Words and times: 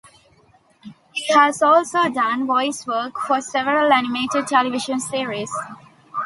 He 1.11 1.31
has 1.31 1.61
also 1.61 2.09
done 2.09 2.47
voice 2.47 2.87
work 2.87 3.19
for 3.27 3.39
several 3.39 3.93
animated 3.93 4.47
television 4.47 4.99
series. 4.99 5.51